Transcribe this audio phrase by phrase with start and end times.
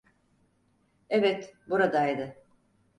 [1.09, 2.35] Evet, buradaydı.